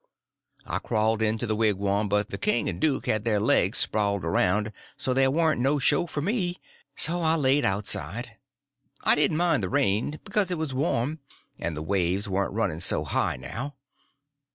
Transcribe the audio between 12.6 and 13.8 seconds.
so high now.